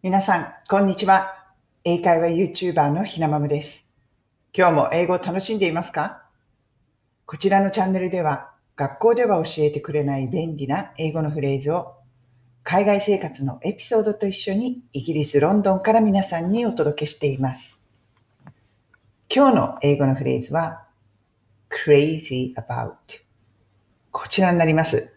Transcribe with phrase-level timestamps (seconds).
[0.00, 1.34] 皆さん、こんにちは。
[1.82, 3.84] 英会話 YouTuber のひなまむです。
[4.54, 6.22] 今日も英語を楽しんでいますか？
[7.26, 11.96] こちらのチャンネルでは、学校では教えてくれない便利な英語のフレーズを、
[12.62, 17.76] 海外生活のエピソードと一緒にイギリス・ロンドンから皆さんにお届けしています。
[19.28, 20.86] 今日の英語のフレーズは、
[21.84, 22.92] crazy about
[24.12, 25.12] こちらになります。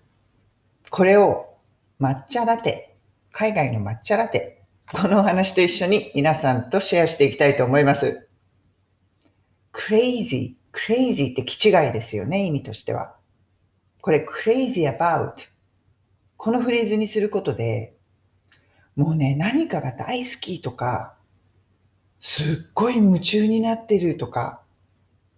[0.90, 1.54] これを
[2.00, 2.98] 抹茶ラテ、
[3.32, 4.58] 海外の抹茶ラテ、
[4.92, 8.28] このお話と一緒に皆さんとシェアしていきたいと思います。
[9.72, 13.16] crazy, crazy って気違いですよね、意味としては。
[14.02, 15.36] これ crazy about
[16.36, 17.96] このフレーズにすることで、
[18.98, 21.16] もうね、何かが大好きとか、
[22.20, 24.62] すっごい夢中になってるとか、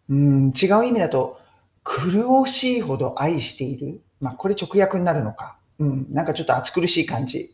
[0.09, 1.40] うん、違う意味だと、
[1.84, 4.01] 苦しいほど愛している。
[4.20, 5.57] まあ、これ直訳になるのか。
[5.77, 7.54] うん、なんかちょっと暑苦しい感じ。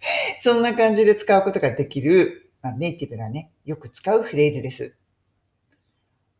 [0.42, 4.94] そんな感じで使うことができる、まあ、ネイティブがね、よく使うフレーズです。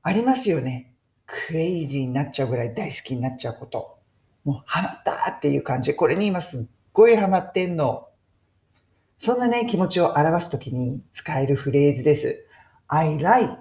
[0.02, 0.94] ありますよね。
[1.26, 3.98] クレイジーになっちゃうぐらい大好きになっちゃうこと。
[4.44, 5.94] もうハマったっていう感じ。
[5.94, 6.60] これに今すっ
[6.92, 8.08] ごいハマってんの。
[9.20, 12.46] そんなね、気持ちを表すときに使えるフレーズです。
[12.86, 13.60] I like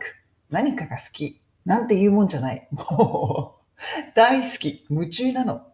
[0.49, 1.41] 何かが好き。
[1.65, 2.67] なんて言うもんじゃない。
[2.71, 4.85] もう大好き。
[4.89, 5.67] 夢中なの。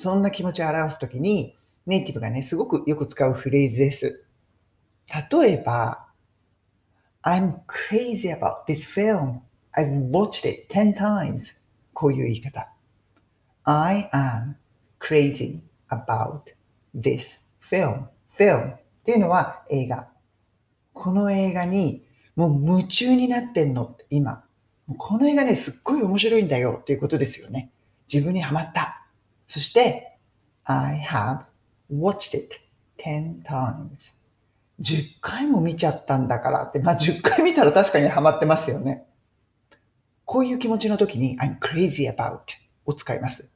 [0.00, 1.56] そんな気持ちを表すときに、
[1.86, 4.24] ネイティブがね、すごくよく使うフレーズです。
[5.30, 6.08] 例えば、
[7.22, 9.40] I'm crazy about this film.
[9.76, 11.54] I've watched it 10 times.
[11.92, 12.72] こういう言い方。
[13.64, 14.54] I am
[15.00, 16.42] crazy about
[16.94, 17.38] this
[17.70, 18.06] film.
[18.36, 20.08] film っていうのは映画。
[20.92, 24.44] この映画にもう夢中になってんの、今。
[24.98, 27.70] この映画ね、すっごい面白いんだよっていうことですよね。
[28.12, 29.04] 自分にはまった。
[29.48, 30.18] そして、
[30.64, 31.44] I have
[31.90, 32.48] watched it
[32.98, 34.12] 10 times.
[34.80, 39.06] 10回も見ちゃったんだからって、まあ10回見たら確かにハマってますよね。
[40.24, 42.40] こういう気持ちの時に I'm crazy about
[42.84, 43.48] を使います。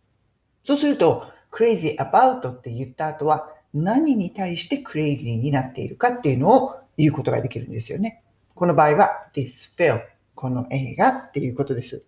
[0.64, 8.22] そうすると crazy about って言った後は何に対して crazy になっているかっていうのを言うことができるんですよね。
[8.54, 10.00] この場合は this film
[10.34, 12.02] この映画っていうことです。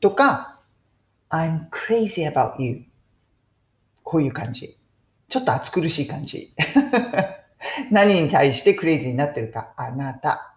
[0.00, 0.60] とか
[1.30, 2.84] I'm crazy about you
[4.02, 4.75] こういう感じ。
[5.28, 6.54] ちょっと暑苦しい感じ。
[7.90, 9.72] 何に対してクレイジーになってるか。
[9.76, 10.54] あなた。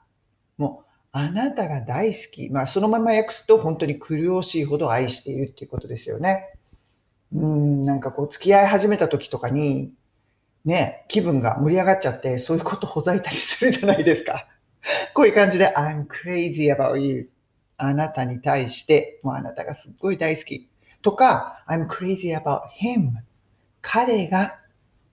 [0.57, 2.49] もう、あなたが大好き。
[2.49, 6.53] まあ、そのまま訳すと本当に苦しいほど愛しているっていうことですよね。
[7.31, 9.91] うん、なんかこう、付き合い始めた時とかに、
[10.65, 14.47] ね、気分が盛り上がっちゃって、そういうことほざいたりするじゃないですか。
[15.13, 17.29] こういう感じで、I'm crazy about you.
[17.77, 20.69] あなたに対して、もうあなたがすっごい大好き。
[21.01, 23.11] とか、I'm crazy about him.
[23.81, 24.58] 彼が、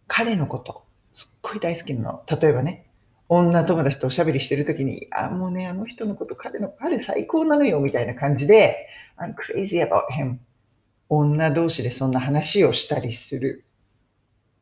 [0.09, 2.23] 彼のこと、すっごい大好きなの。
[2.27, 2.87] 例えばね、
[3.29, 8.87] 女友達とおしゃべりしてるときに、あ、もうね、あの人のこと、彼の、彼最高なのよ、みたいな感じで、
[9.19, 10.39] I'm crazy about him.
[11.09, 13.65] 女同士でそんな話をしたりする。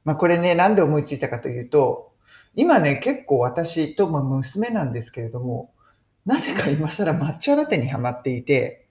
[0.05, 2.13] まあこれね、なんで思いついたかというと、
[2.55, 5.73] 今ね、結構私と、まあ、娘なんですけれども、
[6.25, 8.87] なぜか今更抹茶ラテにハマっていて、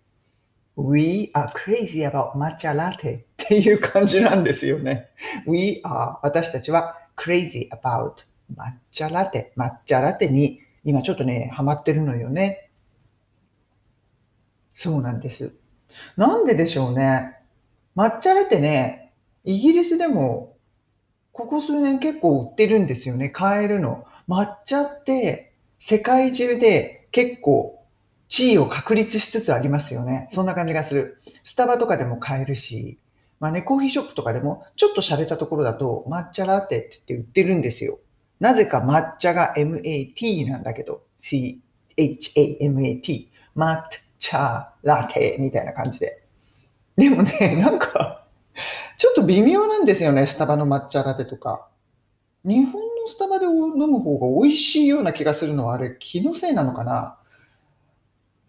[0.76, 5.10] We are crazy about 抹茶ラテっていう感じなんですよね。
[5.48, 8.14] We are 私たちは crazy about
[8.56, 12.70] 抹茶ラテ、抹茶ラテに今ちょっとね、ハマってるのよね。
[14.76, 15.54] そうなんです。
[16.18, 17.36] なんででしょうね。
[17.96, 20.58] 抹茶ラテね、イギリスでも
[21.32, 23.30] ここ数年結構売ってるんですよね。
[23.30, 24.06] 買えるの。
[24.28, 27.84] 抹茶って世界中で結構
[28.30, 30.30] 地位を確立しつつありますよね。
[30.34, 31.22] そんな感じがする。
[31.44, 33.00] スタバとかでも買えるし、
[33.44, 38.00] まあね、コーヒーショップとかでもちょっと洒落たところだと抹茶ラテって言って売ってるんですよ。
[38.40, 41.60] なぜか抹茶が MAT なんだけど、CHAMAT、
[43.58, 43.82] 抹
[44.18, 46.24] 茶ラテみたいな感じで。
[46.96, 48.26] でもね、なんか、
[48.98, 51.68] ちょっと微妙なんですよね、スタバの抹茶ラテとか。
[52.46, 57.18] 日本のスタバで飲む方が美味しいような気がするのは、あれ、気のせいなのかな？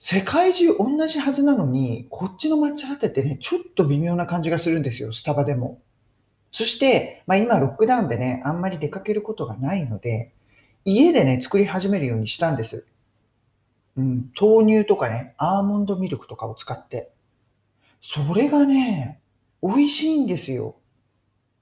[0.06, 5.80] 世界中同じはずなのに、こっちの抹茶ラテってね、ちょっと微妙な感じがするんですよ、スタバでも。
[6.52, 10.34] そして、まあ、今ロックダウンでね、あんまり出かけることがないので、
[10.84, 12.84] 家でね、作り始めるようにしたんです。
[13.96, 17.10] うん、豆乳とかね、アーモンドミルクとかを使って。
[18.02, 19.22] それがね、
[19.62, 20.76] 美味しいんですよ。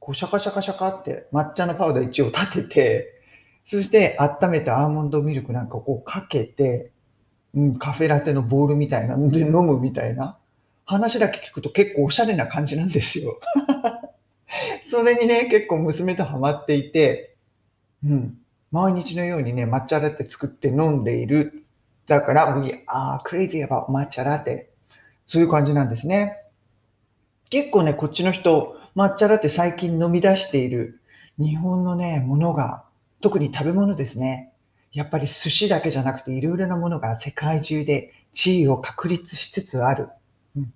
[0.01, 3.23] こう、シャカシャカシャカって抹茶のパウダー一応立てて、
[3.71, 6.91] そして温めたアーモンドミルクなんかをこうかけて、
[7.55, 10.39] うん、カフェラテのボールみたいなので飲むみたいな。
[10.85, 13.39] 話だけ聞くと結構おしゃれな感じなんですよ。
[14.85, 17.37] それにね、結構娘とハマっていて、
[18.05, 18.39] うん。
[18.71, 21.65] 毎日のようにね、抹茶ラテ作って飲んでいる。
[22.07, 24.71] だから、we are crazy about 抹茶ラテ。
[25.27, 26.39] そういう感じなんですね。
[27.51, 31.01] 結構ね、こっちの人、抹茶ラテ最近飲み出している
[31.39, 32.85] 日本のね、ものが、
[33.21, 34.52] 特に食べ物ですね。
[34.93, 40.09] やっぱり寿司だけじゃなくていろいろなものが世界中で地位を確立しつつある。
[40.57, 40.73] うん、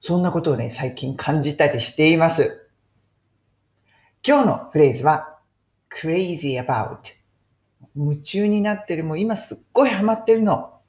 [0.00, 2.68] そんなことをね、最近感じたりしています。
[4.26, 5.38] 今日のフレーズは
[6.02, 6.98] crazy about
[7.96, 10.80] 夢中になってる、もう今すっごいハマってるの。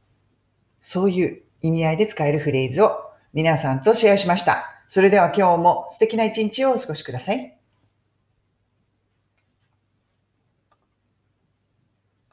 [0.81, 2.91] そういう意味合いで使えるフレーズを
[3.33, 4.65] 皆さんとシェアしました。
[4.89, 7.56] それでは今日も素敵な一日をお過ごしください。